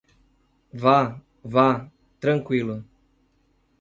[0.83, 2.77] Vá, vá, tranqüilo.